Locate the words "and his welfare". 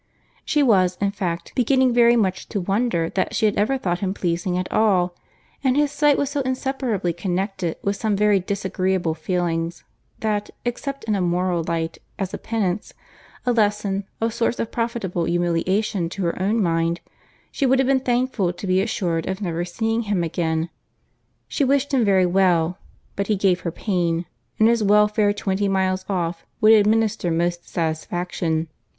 24.57-25.31